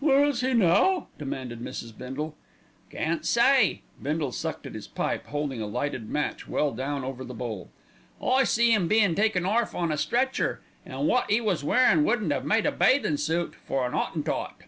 [0.00, 1.96] "Where is he now?" demanded Mrs.
[1.96, 2.36] Bindle.
[2.90, 7.32] "Can't say!" Bindle sucked at his pipe, holding a lighted match well down over the
[7.32, 7.70] bowl.
[8.22, 12.34] "I see 'im bein' taken orf on a stretcher, an' wot 'e was wearin' wouldn't
[12.34, 14.64] 'ave made a bathin' suit for an 'Ottentot."